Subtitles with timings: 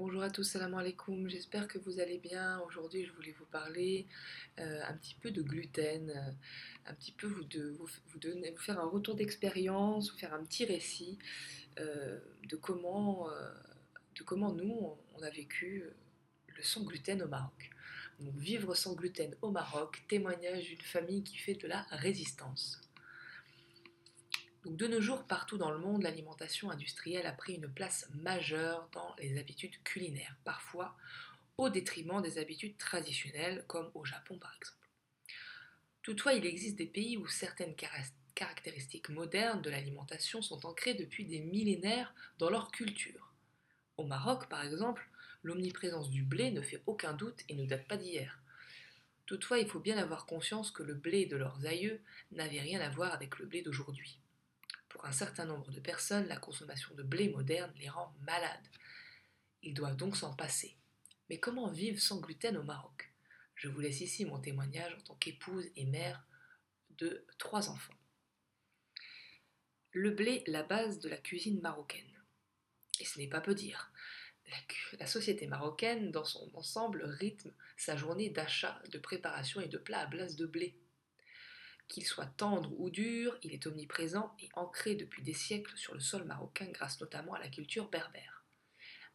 [0.00, 2.58] Bonjour à tous, salam alaikum, j'espère que vous allez bien.
[2.60, 4.06] Aujourd'hui, je voulais vous parler
[4.58, 8.88] euh, un petit peu de gluten, euh, un petit peu vous, de, vous, faire un
[8.88, 11.18] retour d'expérience, vous faire un petit récit
[11.78, 12.18] euh,
[12.48, 13.28] de, comment,
[14.16, 15.84] de comment nous, on a vécu
[16.46, 17.70] le sans gluten au Maroc.
[18.20, 22.80] Donc, vivre sans gluten au Maroc, témoignage d'une famille qui fait de la résistance.
[24.64, 28.88] Donc de nos jours, partout dans le monde, l'alimentation industrielle a pris une place majeure
[28.92, 30.96] dans les habitudes culinaires, parfois
[31.56, 34.78] au détriment des habitudes traditionnelles, comme au Japon par exemple.
[36.02, 37.74] Toutefois, il existe des pays où certaines
[38.34, 43.32] caractéristiques modernes de l'alimentation sont ancrées depuis des millénaires dans leur culture.
[43.96, 45.08] Au Maroc, par exemple,
[45.42, 48.40] l'omniprésence du blé ne fait aucun doute et ne date pas d'hier.
[49.26, 52.00] Toutefois, il faut bien avoir conscience que le blé de leurs aïeux
[52.32, 54.19] n'avait rien à voir avec le blé d'aujourd'hui.
[54.90, 58.68] Pour un certain nombre de personnes, la consommation de blé moderne les rend malades.
[59.62, 60.76] Ils doivent donc s'en passer.
[61.30, 63.10] Mais comment vivre sans gluten au Maroc?
[63.54, 66.26] Je vous laisse ici mon témoignage en tant qu'épouse et mère
[66.98, 67.94] de trois enfants.
[69.92, 72.22] Le blé, la base de la cuisine marocaine.
[73.00, 73.92] Et ce n'est pas peu dire.
[74.98, 80.00] La, société marocaine, dans son ensemble, rythme sa journée d'achat, de préparation et de plats
[80.00, 80.74] à base de blé.
[81.90, 85.98] Qu'il soit tendre ou dur, il est omniprésent et ancré depuis des siècles sur le
[85.98, 88.44] sol marocain grâce notamment à la culture berbère.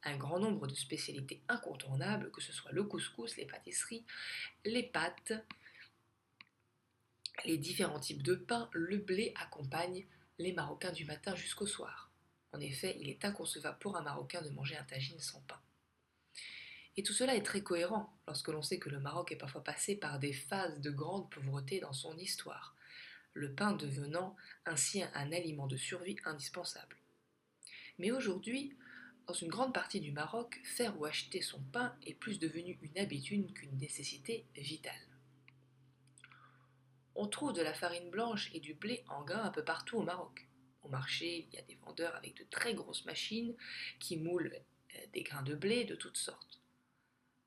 [0.03, 4.05] Un grand nombre de spécialités incontournables, que ce soit le couscous, les pâtisseries,
[4.65, 5.31] les pâtes,
[7.45, 10.05] les différents types de pain, le blé accompagne
[10.37, 12.11] les Marocains du matin jusqu'au soir.
[12.51, 15.61] En effet, il est inconcevable pour un Marocain de manger un tagine sans pain.
[16.97, 19.95] Et tout cela est très cohérent lorsque l'on sait que le Maroc est parfois passé
[19.95, 22.75] par des phases de grande pauvreté dans son histoire,
[23.33, 26.95] le pain devenant ainsi un aliment de survie indispensable.
[27.99, 28.75] Mais aujourd'hui,
[29.27, 32.97] dans une grande partie du Maroc, faire ou acheter son pain est plus devenu une
[32.97, 34.93] habitude qu'une nécessité vitale.
[37.15, 40.03] On trouve de la farine blanche et du blé en grains un peu partout au
[40.03, 40.47] Maroc.
[40.83, 43.55] Au marché, il y a des vendeurs avec de très grosses machines
[43.99, 44.53] qui moulent
[44.95, 46.61] euh, des grains de blé de toutes sortes.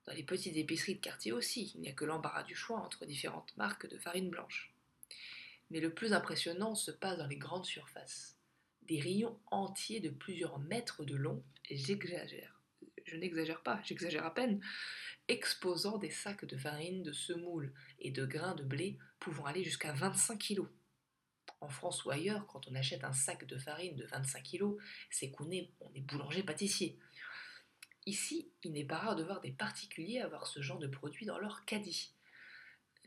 [0.09, 3.05] Dans les petites épiceries de quartier aussi, il n'y a que l'embarras du choix entre
[3.05, 4.73] différentes marques de farine blanche.
[5.71, 8.39] Mais le plus impressionnant se passe dans les grandes surfaces.
[8.85, 12.59] Des rayons entiers de plusieurs mètres de long, j'exagère,
[13.05, 14.63] je n'exagère pas, j'exagère à peine,
[15.29, 19.93] exposant des sacs de farine, de semoule et de grains de blé pouvant aller jusqu'à
[19.93, 20.63] 25 kg.
[21.61, 24.77] En France ou ailleurs, quand on achète un sac de farine de 25 kg,
[25.11, 26.99] c'est qu'on est, on est boulanger-pâtissier.
[28.09, 31.39] Ici, il n'est pas rare de voir des particuliers avoir ce genre de produit dans
[31.39, 32.15] leur caddie.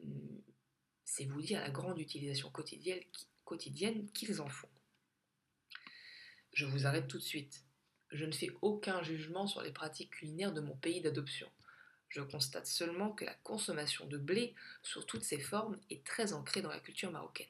[0.03, 0.43] Hum,
[1.03, 4.69] c'est vous dire la grande utilisation quotidienne qu'ils en font.
[6.53, 7.63] Je vous arrête tout de suite.
[8.11, 11.49] Je ne fais aucun jugement sur les pratiques culinaires de mon pays d'adoption.
[12.09, 14.53] Je constate seulement que la consommation de blé,
[14.83, 17.47] sous toutes ses formes, est très ancrée dans la culture marocaine.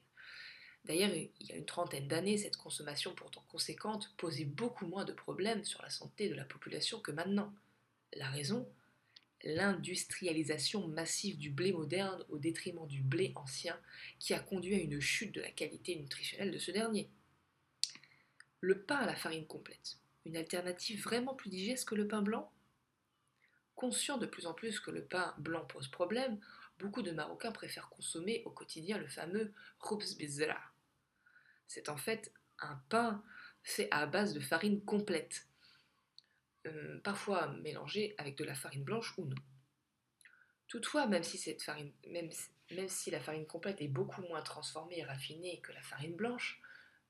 [0.86, 5.14] D'ailleurs, il y a une trentaine d'années, cette consommation pourtant conséquente posait beaucoup moins de
[5.14, 7.54] problèmes sur la santé de la population que maintenant.
[8.14, 8.68] La raison
[9.44, 13.80] L'industrialisation massive du blé moderne au détriment du blé ancien
[14.20, 17.10] qui a conduit à une chute de la qualité nutritionnelle de ce dernier.
[18.60, 22.52] Le pain à la farine complète, une alternative vraiment plus digeste que le pain blanc?
[23.74, 26.40] Conscient de plus en plus que le pain blanc pose problème,
[26.82, 29.54] beaucoup de Marocains préfèrent consommer au quotidien le fameux
[30.18, 30.60] bizra,
[31.68, 33.24] c'est en fait un pain
[33.64, 35.48] fait à base de farine complète,
[36.66, 39.36] euh, parfois mélangé avec de la farine blanche ou non.
[40.68, 46.16] Toutefois, même si la farine complète est beaucoup moins transformée et raffinée que la farine
[46.16, 46.62] blanche,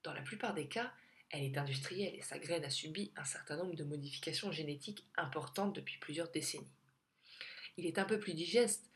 [0.03, 0.91] dans la plupart des cas,
[1.29, 5.75] elle est industrielle et sa graine a subi un certain nombre de modifications génétiques importantes
[5.75, 6.73] depuis plusieurs décennies.
[7.77, 8.91] Il est un peu plus digeste,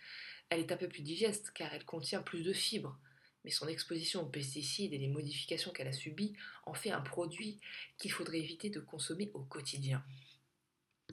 [0.50, 2.98] elle est un peu plus digeste car elle contient plus de fibres,
[3.44, 6.34] mais son exposition aux pesticides et les modifications qu'elle a subies
[6.66, 7.60] en fait un produit
[7.98, 10.04] qu'il faudrait éviter de consommer au quotidien.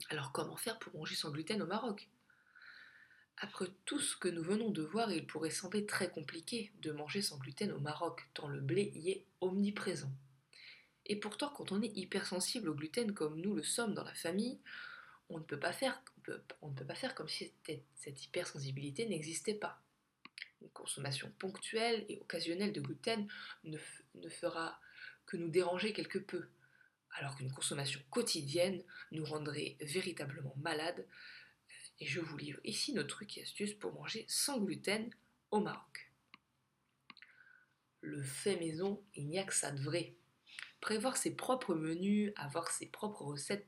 [0.09, 2.09] Alors comment faire pour manger sans gluten au Maroc?
[3.37, 7.21] Après tout ce que nous venons de voir, il pourrait sembler très compliqué de manger
[7.21, 10.11] sans gluten au Maroc, tant le blé y est omniprésent.
[11.05, 14.59] Et pourtant, quand on est hypersensible au gluten comme nous le sommes dans la famille,
[15.29, 16.03] on ne peut pas faire,
[17.15, 17.53] comme si
[17.95, 19.81] cette hypersensibilité n'existait pas.
[20.61, 23.27] Une consommation ponctuelle et occasionnelle de gluten
[23.63, 23.77] ne,
[24.15, 24.79] ne fera
[25.25, 26.47] que nous déranger quelque peu,
[27.11, 31.05] alors qu'une consommation quotidienne nous rendrait véritablement malades.
[31.99, 35.09] Et je vous livre ici nos trucs et astuces pour manger sans gluten
[35.51, 36.11] au Maroc.
[38.01, 40.15] Le fait maison, il n'y a que ça de vrai.
[40.81, 43.67] Prévoir ses propres menus, avoir ses propres recettes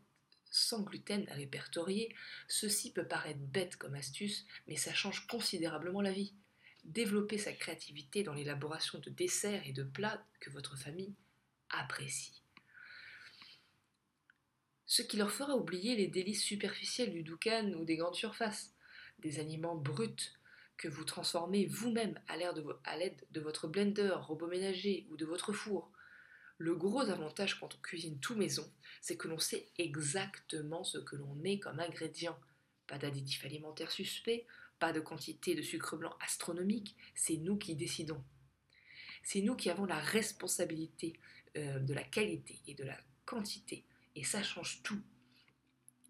[0.56, 2.16] sans gluten répertoriés,
[2.48, 6.34] ceci peut paraître bête comme astuce, mais ça change considérablement la vie.
[6.86, 11.14] Développer sa créativité dans l'élaboration de desserts et de plats que votre famille
[11.70, 12.42] apprécie.
[14.86, 18.74] Ce qui leur fera oublier les délices superficielles du doucan ou des grandes surfaces,
[19.20, 20.38] des aliments bruts
[20.78, 25.92] que vous transformez vous-même à l'aide de, votre blender, robot ménager ou de votre four.
[26.58, 28.70] Le gros avantage quand on cuisine tout maison,
[29.02, 32.38] c'est que l'on sait exactement ce que l'on met comme ingrédient.
[32.88, 34.46] Pas d'additifs alimentaires suspects,
[34.80, 38.24] pas de quantité de sucre blanc astronomique, c'est nous qui décidons.
[39.24, 41.20] C'est nous qui avons la responsabilité
[41.58, 43.86] euh, de la qualité et de la quantité,
[44.16, 45.02] et ça change tout.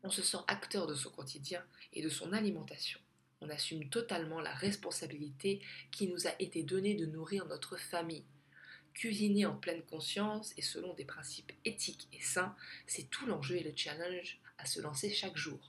[0.04, 1.64] On se sent acteur de son quotidien
[1.94, 3.00] et de son alimentation
[3.46, 8.26] on assume totalement la responsabilité qui nous a été donnée de nourrir notre famille.
[8.96, 12.56] Cuisiner en pleine conscience et selon des principes éthiques et sains,
[12.88, 15.60] c'est tout l'enjeu et le challenge à se lancer chaque jour.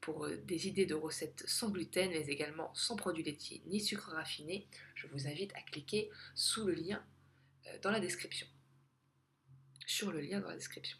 [0.00, 4.10] Pour euh, des idées de recettes sans gluten, mais également sans produits laitiers ni sucre
[4.10, 4.66] raffiné,
[4.96, 7.04] je vous invite à cliquer sous le lien
[7.66, 8.48] euh, dans la description.
[9.86, 10.98] Sur le lien dans la description.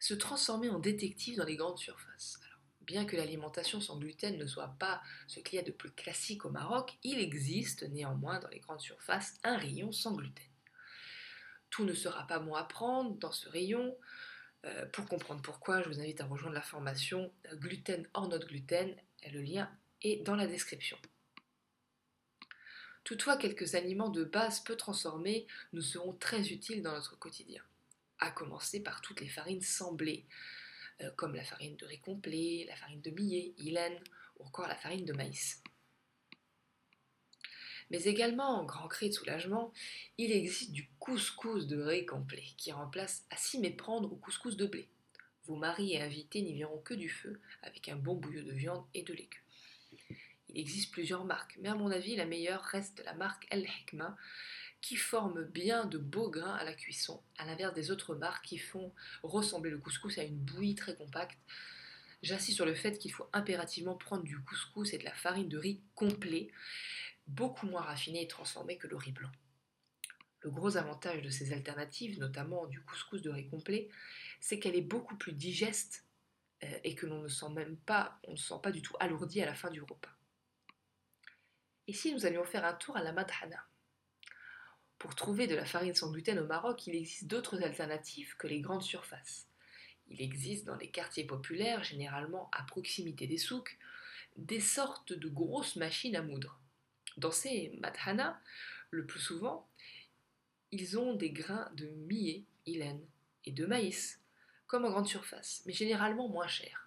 [0.00, 2.40] Se transformer en détective dans les grandes surfaces.
[2.86, 6.44] Bien que l'alimentation sans gluten ne soit pas ce qu'il y a de plus classique
[6.44, 10.44] au Maroc, il existe néanmoins dans les grandes surfaces un rayon sans gluten.
[11.70, 13.96] Tout ne sera pas bon à prendre dans ce rayon.
[14.64, 18.40] Euh, pour comprendre pourquoi, je vous invite à rejoindre la formation euh, Gluten hors not
[18.40, 18.94] gluten.
[19.32, 19.70] Le lien
[20.02, 20.98] est dans la description.
[23.04, 27.62] Toutefois, quelques aliments de base peu transformés nous seront très utiles dans notre quotidien,
[28.18, 30.26] à commencer par toutes les farines sans blé,
[31.00, 33.98] euh, comme la farine de riz complet, la farine de millet, Hélène
[34.38, 35.62] ou encore la farine de maïs.
[37.90, 39.72] Mais également, en grand cri de soulagement,
[40.16, 44.66] il existe du couscous de riz complet qui remplace à s'y méprendre au couscous de
[44.66, 44.88] blé.
[45.44, 48.84] Vos maris et invités n'y verront que du feu avec un bon bouillon de viande
[48.94, 49.40] et de légumes.
[50.48, 54.16] Il existe plusieurs marques, mais à mon avis, la meilleure reste la marque El Hekma,
[54.82, 58.58] qui forment bien de beaux grains à la cuisson, à l'inverse des autres marques qui
[58.58, 58.92] font
[59.22, 61.38] ressembler le couscous à une bouillie très compacte.
[62.22, 65.56] J'insiste sur le fait qu'il faut impérativement prendre du couscous et de la farine de
[65.56, 66.50] riz complet,
[67.28, 69.30] beaucoup moins raffiné et transformé que le riz blanc.
[70.40, 73.88] Le gros avantage de ces alternatives, notamment du couscous de riz complet,
[74.40, 76.04] c'est qu'elle est beaucoup plus digeste
[76.64, 79.54] euh, et que l'on ne sent même pas, sent pas du tout alourdi à la
[79.54, 80.10] fin du repas.
[81.88, 83.66] Si nous allions faire un tour à la madhana
[85.02, 88.60] pour trouver de la farine sans gluten au Maroc, il existe d'autres alternatives que les
[88.60, 89.48] grandes surfaces.
[90.08, 93.76] Il existe dans les quartiers populaires, généralement à proximité des souks,
[94.36, 96.56] des sortes de grosses machines à moudre.
[97.16, 98.40] Dans ces madhana,
[98.92, 99.68] le plus souvent,
[100.70, 103.04] ils ont des grains de millet, ilaine
[103.44, 104.20] et de maïs,
[104.68, 106.86] comme en grande surface, mais généralement moins chers.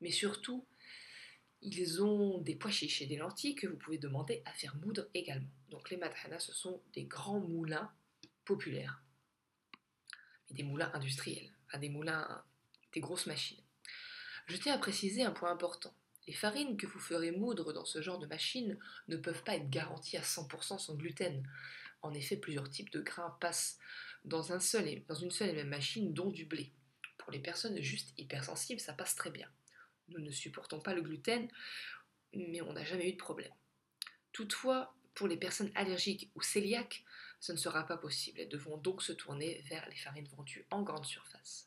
[0.00, 0.66] Mais surtout,
[1.64, 5.08] ils ont des pois chiches et des lentilles que vous pouvez demander à faire moudre
[5.14, 5.48] également.
[5.70, 7.90] Donc les madhana, ce sont des grands moulins
[8.44, 9.02] populaires,
[10.50, 12.44] des moulins industriels, des moulins,
[12.92, 13.62] des grosses machines.
[14.46, 15.94] Je tiens à préciser un point important.
[16.26, 18.78] Les farines que vous ferez moudre dans ce genre de machine
[19.08, 21.48] ne peuvent pas être garanties à 100% sans gluten.
[22.02, 23.78] En effet, plusieurs types de grains passent
[24.24, 26.72] dans une seule et même machine, dont du blé.
[27.18, 29.48] Pour les personnes juste hypersensibles, ça passe très bien.
[30.08, 31.48] Nous ne supportons pas le gluten,
[32.34, 33.52] mais on n'a jamais eu de problème.
[34.32, 37.04] Toutefois, pour les personnes allergiques ou cœliaques,
[37.40, 38.40] ce ne sera pas possible.
[38.40, 41.64] Elles devront donc se tourner vers les farines vendues en grande surface.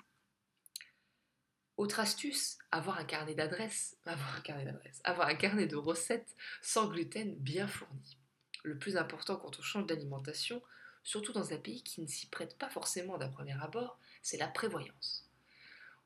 [1.77, 6.35] Autre astuce, avoir un carnet d'adresses, avoir un carnet d'adresses, avoir un carnet de recettes
[6.61, 8.17] sans gluten bien fourni.
[8.63, 10.61] Le plus important quand on change d'alimentation,
[11.03, 14.47] surtout dans un pays qui ne s'y prête pas forcément d'un premier abord, c'est la
[14.47, 15.26] prévoyance.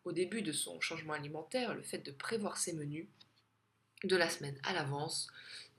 [0.03, 3.08] Au début de son changement alimentaire, le fait de prévoir ses menus
[4.03, 5.27] de la semaine à l'avance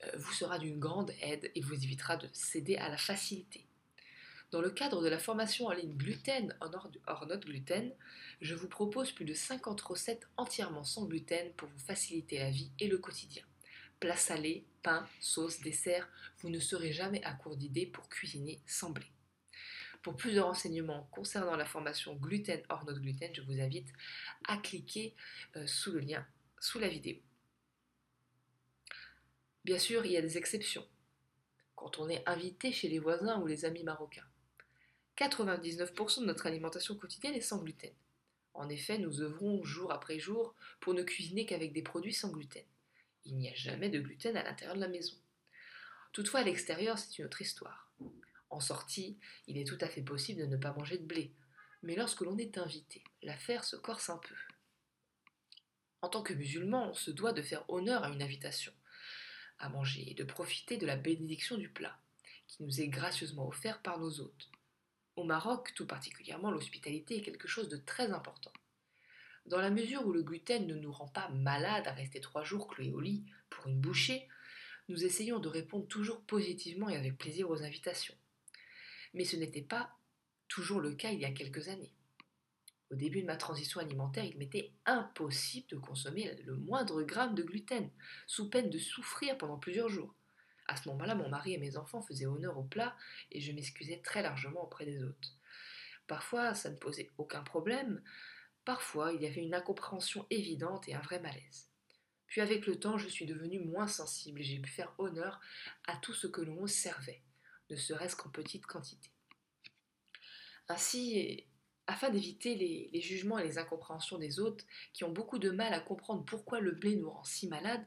[0.04, 3.66] euh, vous sera d'une grande aide et vous évitera de céder à la facilité.
[4.52, 6.54] Dans le cadre de la formation en ligne gluten
[7.06, 7.90] hors note gluten,
[8.42, 12.70] je vous propose plus de 50 recettes entièrement sans gluten pour vous faciliter la vie
[12.78, 13.42] et le quotidien.
[13.98, 16.08] Plat salé, pain, sauce, dessert,
[16.40, 19.06] vous ne serez jamais à court d'idées pour cuisiner sans blé.
[20.02, 23.92] Pour plus de renseignements concernant la formation gluten hors note gluten, je vous invite
[24.46, 25.14] à cliquer
[25.56, 26.26] euh, sous le lien
[26.62, 27.16] sous la vidéo.
[29.64, 30.86] Bien sûr, il y a des exceptions.
[31.74, 34.26] Quand on est invité chez les voisins ou les amis marocains.
[35.18, 37.92] 99% de notre alimentation quotidienne est sans gluten.
[38.54, 42.64] En effet, nous œuvrons jour après jour pour ne cuisiner qu'avec des produits sans gluten.
[43.24, 45.16] Il n'y a jamais de gluten à l'intérieur de la maison.
[46.12, 47.90] Toutefois, à l'extérieur, c'est une autre histoire.
[48.52, 51.32] En sortie, il est tout à fait possible de ne pas manger de blé.
[51.82, 54.34] Mais lorsque l'on est invité, l'affaire se corse un peu.
[56.02, 58.72] En tant que musulman, on se doit de faire honneur à une invitation
[59.58, 61.96] à manger et de profiter de la bénédiction du plat,
[62.46, 64.50] qui nous est gracieusement offert par nos hôtes.
[65.16, 68.52] Au Maroc, tout particulièrement, l'hospitalité est quelque chose de très important.
[69.46, 72.66] Dans la mesure où le gluten ne nous rend pas malade à rester trois jours
[72.68, 74.28] cloués au lit pour une bouchée,
[74.88, 78.14] nous essayons de répondre toujours positivement et avec plaisir aux invitations.
[79.14, 79.90] Mais ce n'était pas
[80.48, 81.92] toujours le cas il y a quelques années.
[82.90, 87.42] Au début de ma transition alimentaire, il m'était impossible de consommer le moindre gramme de
[87.42, 87.88] gluten,
[88.26, 90.14] sous peine de souffrir pendant plusieurs jours.
[90.68, 92.94] À ce moment-là, mon mari et mes enfants faisaient honneur au plat
[93.30, 95.32] et je m'excusais très largement auprès des hôtes.
[96.06, 98.02] Parfois, ça ne posait aucun problème,
[98.66, 101.70] parfois, il y avait une incompréhension évidente et un vrai malaise.
[102.26, 105.40] Puis avec le temps, je suis devenue moins sensible et j'ai pu faire honneur
[105.86, 107.22] à tout ce que l'on servait,
[107.72, 109.10] ne serait-ce qu'en petite quantité.
[110.68, 111.46] Ainsi,
[111.86, 115.80] afin d'éviter les, jugements et les incompréhensions des hôtes qui ont beaucoup de mal à
[115.80, 117.84] comprendre pourquoi le blé nous rend si malades,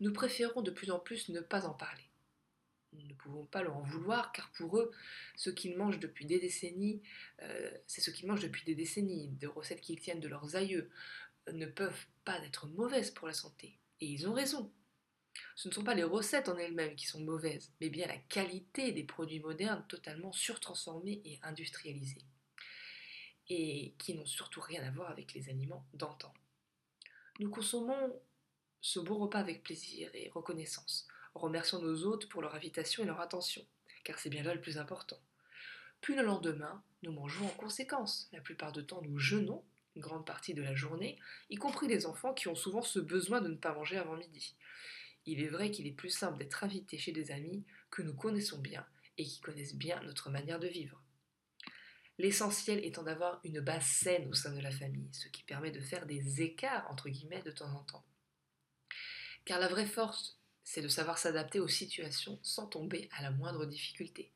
[0.00, 2.04] nous préférons de plus en plus ne pas en parler.
[2.92, 4.92] Nous ne pouvons pas leur en vouloir car pour eux,
[5.36, 7.02] ce qu'ils mangent depuis des décennies,
[7.42, 10.90] euh, c'est ce qu'ils mangent depuis des décennies, des recettes qu'ils tiennent de leurs aïeux,
[11.52, 13.78] ne peuvent pas être mauvaises pour la santé.
[14.00, 14.70] Et ils ont raison.
[15.56, 18.92] Ce ne sont pas les recettes en elles-mêmes qui sont mauvaises, mais bien la qualité
[18.92, 22.24] des produits modernes totalement surtransformés et industrialisés
[23.48, 26.32] et qui n'ont surtout rien à voir avec les aliments d'antan.
[27.40, 28.20] Nous consommons
[28.80, 33.20] ce beau repas avec plaisir et reconnaissance, remercions nos hôtes pour leur invitation et leur
[33.20, 33.64] attention,
[34.04, 35.18] car c'est bien là le plus important.
[36.00, 38.28] Puis le lendemain, nous mangeons en conséquence.
[38.32, 39.64] La plupart du temps, nous jeûnons
[39.96, 41.18] une grande partie de la journée,
[41.50, 44.54] y compris les enfants qui ont souvent ce besoin de ne pas manger avant midi.
[45.26, 48.58] Il est vrai qu'il est plus simple d'être invité chez des amis que nous connaissons
[48.58, 51.00] bien et qui connaissent bien notre manière de vivre.
[52.18, 55.80] L'essentiel étant d'avoir une base saine au sein de la famille, ce qui permet de
[55.80, 58.04] faire des écarts, entre guillemets, de temps en temps.
[59.44, 63.66] Car la vraie force, c'est de savoir s'adapter aux situations sans tomber à la moindre
[63.66, 64.32] difficulté.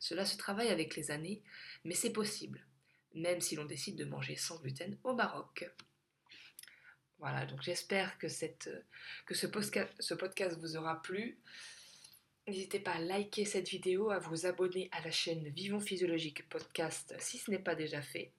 [0.00, 1.42] Cela se travaille avec les années,
[1.84, 2.66] mais c'est possible,
[3.14, 5.70] même si l'on décide de manger sans gluten au Maroc.
[7.22, 9.46] Voilà, donc j'espère que, que ce,
[10.00, 11.38] ce podcast vous aura plu.
[12.48, 17.14] N'hésitez pas à liker cette vidéo, à vous abonner à la chaîne Vivons Physiologique Podcast
[17.20, 18.32] si ce n'est pas déjà fait,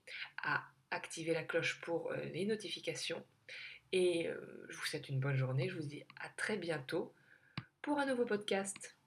[0.44, 3.26] à activer la cloche pour euh, les notifications.
[3.94, 7.14] Et euh, je vous souhaite une bonne journée, je vous dis à très bientôt
[7.82, 8.98] pour un nouveau podcast.